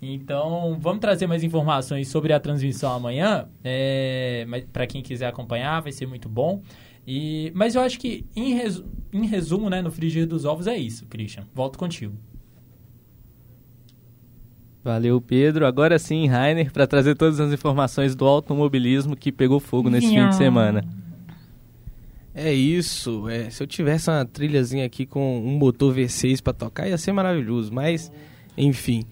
[0.00, 3.48] Então, vamos trazer mais informações sobre a transmissão amanhã.
[3.64, 6.62] É, para quem quiser acompanhar, vai ser muito bom.
[7.06, 10.76] E, mas eu acho que, em, resu em resumo, né, no frigir dos ovos é
[10.76, 11.44] isso, Christian.
[11.54, 12.14] Volto contigo.
[14.82, 15.66] Valeu, Pedro.
[15.66, 20.28] Agora sim, Rainer, para trazer todas as informações do automobilismo que pegou fogo nesse fim
[20.28, 20.84] de semana.
[22.34, 23.28] É isso.
[23.28, 27.12] É, se eu tivesse uma trilhazinha aqui com um motor V6 para tocar, ia ser
[27.12, 27.72] maravilhoso.
[27.72, 28.12] Mas,
[28.56, 29.02] enfim.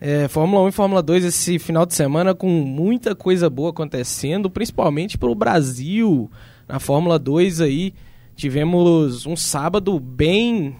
[0.00, 4.50] É, Fórmula 1 e Fórmula 2 esse final de semana com muita coisa boa acontecendo,
[4.50, 6.28] principalmente para o Brasil.
[6.68, 7.94] Na Fórmula 2 aí
[8.34, 10.74] tivemos um sábado bem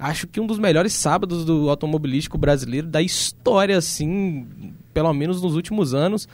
[0.00, 4.46] acho que um dos melhores sábados do automobilístico brasileiro da história, assim,
[4.94, 6.26] pelo menos nos últimos anos,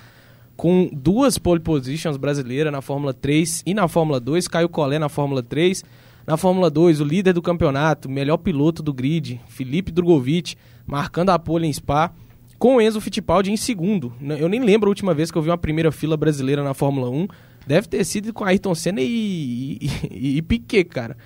[0.56, 5.08] com duas pole positions brasileiras na Fórmula 3 e na Fórmula 2, Caio Collet na
[5.08, 5.84] Fórmula 3.
[6.26, 11.38] Na Fórmula 2, o líder do campeonato, melhor piloto do grid, Felipe Drogovic, marcando a
[11.38, 12.12] pole em Spa,
[12.58, 14.12] com Enzo Fittipaldi em segundo.
[14.40, 17.08] Eu nem lembro a última vez que eu vi uma primeira fila brasileira na Fórmula
[17.10, 17.28] 1.
[17.64, 19.78] Deve ter sido com Ayrton Senna e,
[20.10, 21.16] e, e Piquet, cara.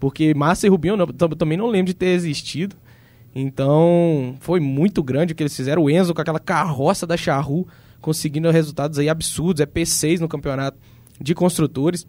[0.00, 2.74] Porque Massa e Rubinho eu também não lembro de ter existido.
[3.34, 5.82] Então, foi muito grande o que eles fizeram.
[5.82, 7.68] O Enzo com aquela carroça da Charru,
[8.00, 9.60] conseguindo resultados aí absurdos.
[9.60, 10.78] É P6 no campeonato
[11.20, 12.06] de construtores,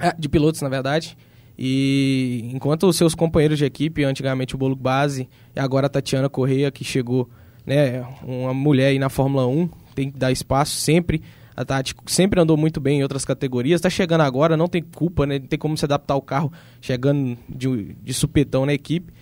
[0.00, 1.16] é, de pilotos, na verdade.
[1.56, 6.28] E enquanto os seus companheiros de equipe, antigamente o Bolo Base e agora a Tatiana
[6.28, 7.30] Correia, que chegou,
[7.64, 11.22] né, uma mulher aí na Fórmula 1, tem que dar espaço sempre
[11.54, 15.26] a Tati sempre andou muito bem em outras categorias, está chegando agora, não tem culpa,
[15.26, 15.38] né?
[15.38, 19.12] Não tem como se adaptar ao carro chegando de, de supetão na equipe.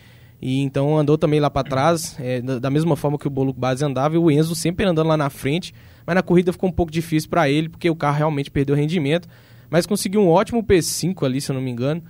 [0.41, 3.53] E então andou também lá para trás, é, da, da, mesma forma que o Bolo
[3.53, 5.75] Base andava, e o Enzo sempre andando lá na frente,
[6.07, 9.29] mas na corrida ficou um pouco difícil para ele, porque o carro realmente perdeu rendimento,
[9.69, 12.03] mas conseguiu um ótimo P5 ali, se eu não me engano.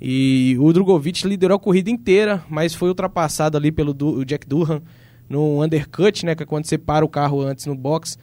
[0.00, 4.82] E o Drogovic liderou a corrida inteira, mas foi ultrapassado ali pelo du Jack Durham
[5.28, 8.18] no undercut, né, que é quando você para o carro antes no box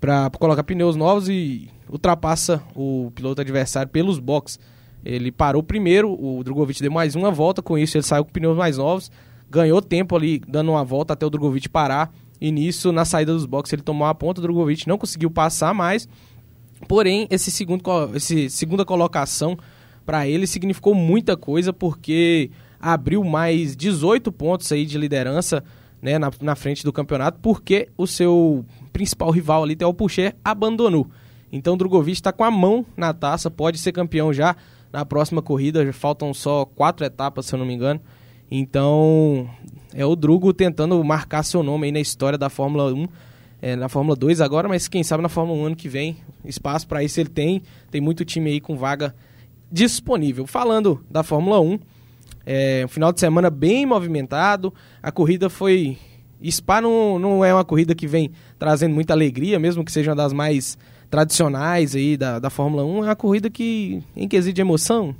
[0.00, 4.58] para colocar pneus novos e ultrapassa o piloto adversário pelos boxes.
[5.04, 8.56] Ele parou primeiro, o Drogovic deu mais uma volta, com isso ele saiu com pneus
[8.56, 9.10] mais novos,
[9.48, 12.12] ganhou tempo ali dando uma volta até o Drogovic parar.
[12.40, 15.72] E nisso, na saída dos boxes, ele tomou a ponta, o Drogovic não conseguiu passar
[15.72, 16.08] mais.
[16.86, 17.82] Porém, esse segundo,
[18.14, 19.56] esse segunda colocação
[20.04, 25.64] para ele significou muita coisa, porque abriu mais 18 pontos aí de liderança
[26.00, 28.64] né, na, na frente do campeonato, porque o seu
[28.96, 31.06] principal rival ali, Theo Pucher, abandonou.
[31.52, 34.56] Então Drogovic está com a mão na taça, pode ser campeão já
[34.90, 38.00] na próxima corrida, faltam só quatro etapas, se eu não me engano.
[38.50, 39.50] Então
[39.92, 43.06] é o Drugo tentando marcar seu nome aí na história da Fórmula 1,
[43.60, 46.88] é, na Fórmula 2 agora, mas quem sabe na Fórmula 1 ano que vem, espaço
[46.88, 49.14] para isso ele tem, tem muito time aí com vaga
[49.70, 50.46] disponível.
[50.46, 51.78] Falando da Fórmula 1,
[52.46, 54.72] é, um final de semana bem movimentado.
[55.02, 55.98] A corrida foi.
[56.50, 60.16] Spa não, não é uma corrida que vem trazendo muita alegria, mesmo que seja uma
[60.16, 60.76] das mais
[61.10, 62.98] tradicionais aí da, da Fórmula 1.
[62.98, 65.14] É uma corrida que, em quesito de emoção,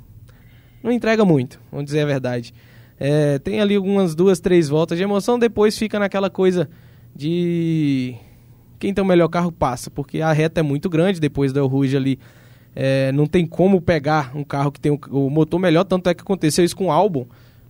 [0.83, 2.53] não entrega muito, vamos dizer a verdade.
[2.99, 6.69] É, tem ali algumas duas, três voltas de emoção, depois fica naquela coisa
[7.15, 8.15] de
[8.79, 11.97] quem tem o melhor carro passa, porque a reta é muito grande depois da Rouge
[11.97, 12.19] ali.
[12.75, 16.13] É, não tem como pegar um carro que tem o, o, motor melhor, tanto é
[16.13, 17.25] que aconteceu isso com o Albon.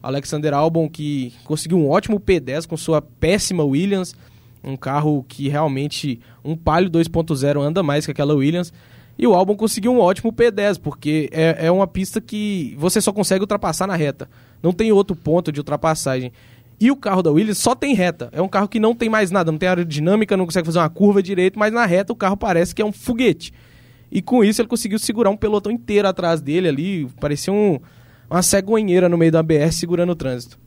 [0.07, 4.15] Alexander Albon que conseguiu um ótimo P10 com sua péssima Williams,
[4.63, 8.71] um carro que realmente um Palio 2.0 anda mais que aquela Williams.
[9.19, 13.11] E o Albon conseguiu um ótimo P10, porque é, é uma pista que você só
[13.11, 14.29] consegue ultrapassar na reta.
[14.61, 16.31] Não tem outro ponto de ultrapassagem.
[16.79, 18.29] E o carro da Williams só tem reta.
[18.31, 20.89] É um carro que não tem mais nada, não tem aerodinâmica, não consegue fazer uma
[20.89, 23.51] curva direito, mas na reta o carro parece que é um foguete.
[24.11, 27.79] E com isso ele conseguiu segurar um pelotão inteiro atrás dele ali, parecia um,
[28.29, 30.59] uma cegonheira no meio da BR segurando o trânsito.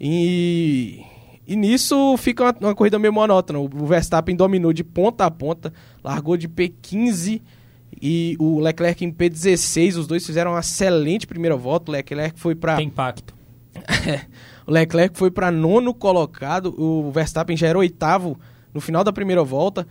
[0.00, 1.02] E,
[1.46, 3.58] e nisso fica uma, uma corrida meio monótona.
[3.58, 7.40] O Verstappen dominou de ponta a ponta, largou de P15
[8.00, 9.96] e o Leclerc em P16.
[9.96, 11.90] Os dois fizeram uma excelente primeira volta.
[11.90, 12.76] O Leclerc foi para.
[12.76, 13.34] Tem impacto.
[14.66, 16.74] o Leclerc foi para nono colocado.
[16.80, 18.38] O Verstappen já era oitavo
[18.72, 19.86] no final da primeira volta.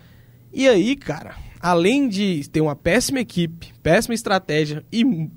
[0.53, 5.29] E aí, cara, além de ter uma péssima equipe, péssima estratégia e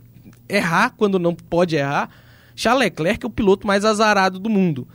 [0.51, 2.11] errar quando não pode errar,
[2.55, 4.87] Charles Leclerc é o piloto mais azarado do mundo.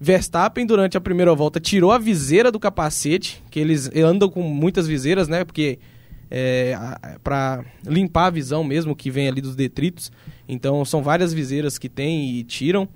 [0.00, 4.86] Verstappen, durante a primeira volta, tirou a viseira do capacete, que eles andam com muitas
[4.86, 5.44] viseiras, né?
[5.44, 5.78] Porque
[6.30, 6.74] é,
[7.24, 10.10] para limpar a visão mesmo que vem ali dos detritos.
[10.48, 12.88] Então são várias viseiras que tem e tiram.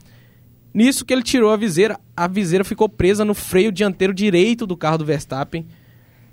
[0.72, 4.76] Nisso que ele tirou a viseira, a viseira ficou presa no freio dianteiro direito do
[4.76, 5.66] carro do Verstappen.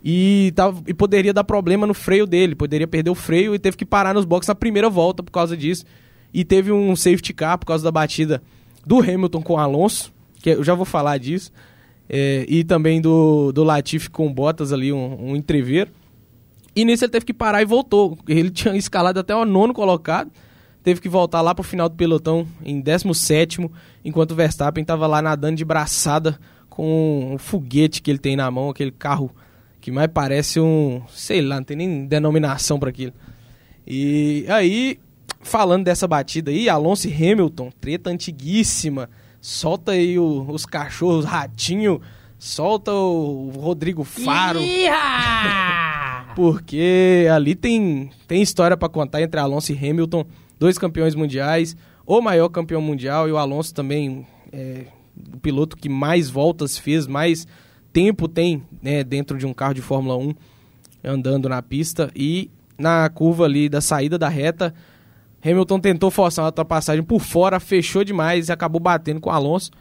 [0.04, 3.78] E, tava, e poderia dar problema no freio dele, poderia perder o freio e teve
[3.78, 5.86] que parar nos boxes na primeira volta por causa disso.
[6.34, 8.42] E teve um safety car por causa da batida
[8.86, 10.12] do Hamilton com o Alonso,
[10.42, 11.52] que eu já vou falar disso.
[12.10, 15.44] É, e também do, do Latifi com Bottas ali, um, um.
[16.76, 18.18] E nisso ele teve que parar e voltou.
[18.28, 20.32] Ele tinha escalado até o nono colocado.
[20.84, 23.70] Teve que voltar lá pro final do pelotão em 17
[24.04, 28.50] enquanto o Verstappen estava lá nadando de braçada com um foguete que ele tem na
[28.50, 29.30] mão, aquele carro
[29.82, 33.14] que mais parece um, sei lá, não tem nem denominação para aquilo.
[33.86, 35.00] E aí,
[35.42, 39.10] falando dessa batida aí, Alonso e Hamilton, treta antiguíssima.
[39.42, 42.00] Solta aí o, os cachorros, ratinho,
[42.38, 44.60] solta o Rodrigo Faro.
[46.36, 50.24] Porque ali tem, tem história para contar entre Alonso e Hamilton,
[50.60, 54.86] dois campeões mundiais, o maior campeão mundial e o Alonso também, é,
[55.34, 57.48] o piloto que mais voltas fez, mais
[57.92, 60.34] tempo tem né, dentro de um carro de Fórmula 1
[61.04, 62.12] andando na pista.
[62.16, 64.74] E na curva ali da saída da reta,
[65.44, 69.72] Hamilton tentou forçar uma ultrapassagem por fora, fechou demais e acabou batendo com o Alonso.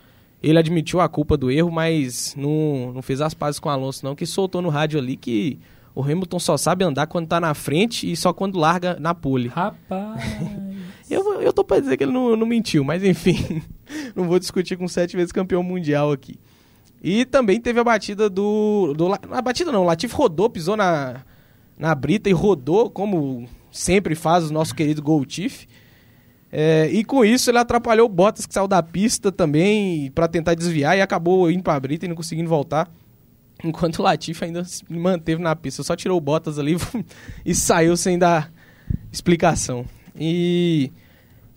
[0.42, 4.04] Ele admitiu a culpa do erro, mas não, não fez as pazes com o Alonso,
[4.04, 5.58] não, que soltou no rádio ali que
[5.94, 9.48] o Hamilton só sabe andar quando tá na frente e só quando larga na pole.
[9.48, 10.22] Rapaz!
[11.10, 13.62] eu, eu tô pra dizer que ele não, não mentiu, mas enfim,
[14.16, 16.38] não vou discutir com sete vezes campeão mundial aqui.
[17.02, 18.92] E também teve a batida do.
[18.94, 21.22] do a batida não, o Latif rodou, pisou na,
[21.78, 25.66] na brita e rodou, como sempre faz o nosso querido Goltiff.
[26.52, 30.54] É, e com isso ele atrapalhou o Bottas que saiu da pista também para tentar
[30.54, 32.90] desviar e acabou indo para a brita e não conseguindo voltar.
[33.62, 36.76] Enquanto o Latifi ainda se manteve na pista, só tirou o Bottas ali
[37.46, 38.52] e saiu sem dar
[39.12, 39.86] explicação.
[40.18, 40.90] E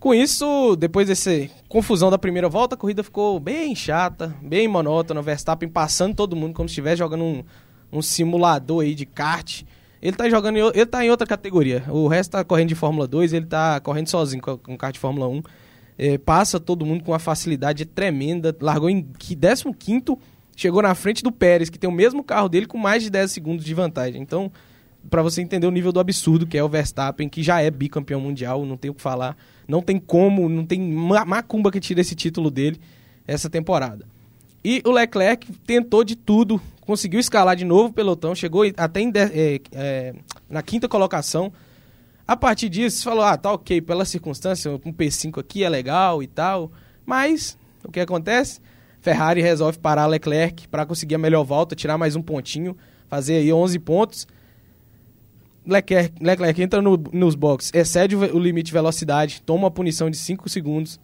[0.04, 1.32] com isso, depois dessa
[1.70, 5.22] confusão da primeira volta, a corrida ficou bem chata, bem monótona.
[5.22, 7.44] O Verstappen passando todo mundo como se estivesse jogando um,
[7.90, 9.64] um simulador aí de kart.
[10.02, 11.86] Ele tá jogando, ele tá em outra categoria.
[11.88, 15.00] O resto tá correndo de Fórmula 2, ele tá correndo sozinho com, com kart de
[15.00, 15.42] Fórmula 1.
[15.98, 18.54] É, passa todo mundo com uma facilidade tremenda.
[18.60, 19.64] Largou em 15
[20.54, 23.32] chegou na frente do Pérez, que tem o mesmo carro dele com mais de 10
[23.32, 24.22] segundos de vantagem.
[24.22, 24.52] Então,
[25.10, 28.20] para você entender o nível do absurdo que é o Verstappen, que já é bicampeão
[28.20, 29.38] mundial, não tem o que falar.
[29.68, 32.80] Não tem como, não tem macumba que tira esse título dele
[33.26, 34.06] essa temporada.
[34.64, 39.12] E o Leclerc tentou de tudo, conseguiu escalar de novo o pelotão, chegou até em,
[39.16, 40.16] é, é,
[40.50, 41.52] na quinta colocação.
[42.26, 46.28] A partir disso, falou: ah, tá ok, pela circunstância, um P5 aqui é legal e
[46.28, 46.72] tal.
[47.06, 48.62] Mas, o que acontece?
[49.02, 52.78] Ferrari resolve parar Leclerc para conseguir a melhor volta, tirar mais um pontinho,
[53.10, 54.28] fazer aí 11 pontos.
[55.66, 60.10] Leclerc, Leclerc entra no, nos boxes, excede o, o limite de velocidade, toma uma punição
[60.10, 61.00] de 5 segundos.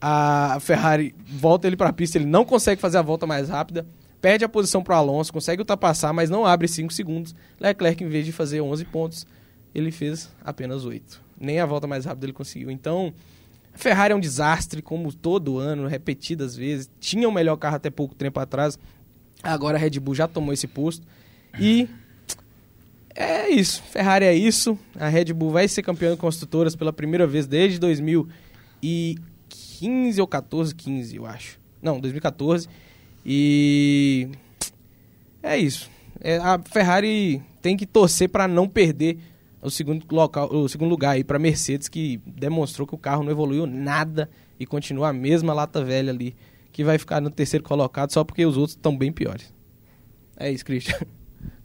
[0.00, 3.86] A Ferrari volta ele para a pista, ele não consegue fazer a volta mais rápida,
[4.20, 7.34] perde a posição para Alonso, consegue ultrapassar, mas não abre 5 segundos.
[7.60, 9.26] Leclerc, em vez de fazer 11 pontos,
[9.74, 11.20] ele fez apenas 8.
[11.38, 12.70] Nem a volta mais rápida ele conseguiu.
[12.70, 13.12] Então,
[13.74, 16.90] Ferrari é um desastre, como todo ano, repetidas vezes.
[16.98, 18.78] Tinha o melhor carro até pouco tempo atrás.
[19.42, 21.06] Agora a Red Bull já tomou esse posto.
[21.58, 21.88] E
[23.14, 23.82] é isso.
[23.84, 24.78] Ferrari é isso.
[24.98, 28.28] A Red Bull vai ser campeã de construtoras pela primeira vez desde 2000
[29.80, 31.58] 2015 ou 14, 15, eu acho.
[31.82, 32.68] Não, 2014.
[33.24, 34.28] E
[35.42, 35.90] é isso.
[36.20, 39.18] É, a Ferrari tem que torcer para não perder
[39.62, 43.30] o segundo, local, o segundo lugar aí para Mercedes, que demonstrou que o carro não
[43.30, 46.34] evoluiu nada e continua a mesma lata velha ali,
[46.72, 49.52] que vai ficar no terceiro colocado só porque os outros estão bem piores.
[50.36, 50.98] É isso, Christian.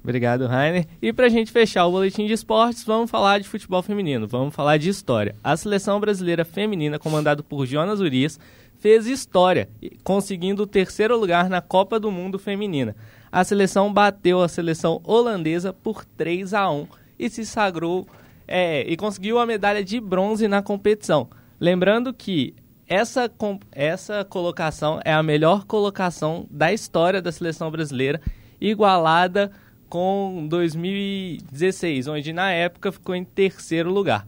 [0.06, 0.86] Obrigado, Rainer.
[1.02, 4.54] E para a gente fechar o boletim de esportes, vamos falar de futebol feminino, vamos
[4.54, 5.36] falar de história.
[5.44, 8.40] A seleção brasileira feminina, comandada por Jonas Urias,
[8.78, 9.68] fez história,
[10.04, 12.96] conseguindo o terceiro lugar na Copa do Mundo Feminina.
[13.32, 16.88] A seleção bateu a seleção holandesa por 3 a 1
[17.18, 18.08] e se sagrou
[18.48, 21.28] é, e conseguiu a medalha de bronze na competição.
[21.60, 22.54] Lembrando que
[22.88, 23.28] essa,
[23.72, 28.22] essa colocação é a melhor colocação da história da seleção brasileira,
[28.62, 29.52] igualada
[29.90, 34.26] com 2016, onde na época ficou em terceiro lugar.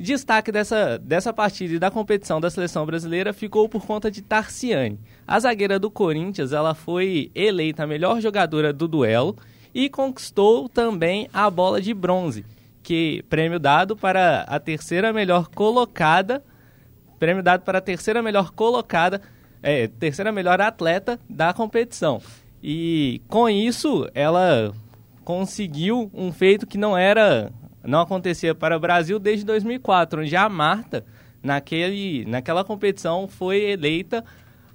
[0.00, 4.98] Destaque dessa, dessa partida e da competição da seleção brasileira ficou por conta de Tarciane.
[5.26, 9.36] A zagueira do Corinthians ela foi eleita a melhor jogadora do duelo
[9.74, 12.46] e conquistou também a bola de bronze,
[12.82, 16.42] que prêmio dado para a terceira melhor colocada,
[17.18, 19.20] prêmio dado para a terceira melhor colocada,
[19.62, 22.22] é, terceira melhor atleta da competição.
[22.62, 24.72] E com isso ela
[25.30, 27.52] conseguiu um feito que não era
[27.84, 31.04] não acontecia para o Brasil desde 2004, onde a Marta,
[31.40, 34.24] naquele, naquela competição, foi eleita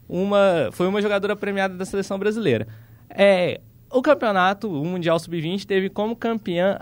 [0.08, 2.68] uma, foi uma jogadora premiada da seleção brasileira.
[3.10, 3.60] É,
[3.92, 6.80] o campeonato, o Mundial Sub-20, teve como campeã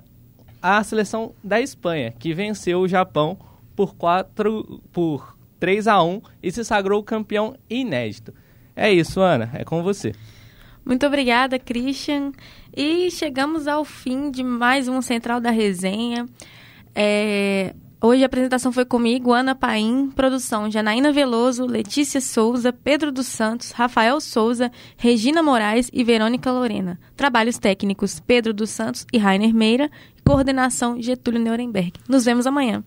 [0.62, 3.40] a seleção da Espanha, que venceu o Japão
[3.76, 8.36] por, 4, por 3 a 1 e se sagrou campeão inédito.
[8.76, 10.14] É isso, Ana, é com você.
[10.86, 12.34] Muito obrigada, Christian.
[12.76, 16.28] E chegamos ao fim de mais um Central da Resenha.
[16.96, 23.28] É, hoje a apresentação foi comigo, Ana Paim, produção Janaína Veloso, Letícia Souza, Pedro dos
[23.28, 27.00] Santos, Rafael Souza, Regina Moraes e Verônica Lorena.
[27.16, 29.92] Trabalhos técnicos Pedro dos Santos e Rainer Meira.
[30.26, 31.94] Coordenação Getúlio Nuremberg.
[32.10, 32.84] Nos vemos amanhã.